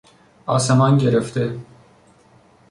آسمان 0.47 0.97
گرفته 0.97 1.59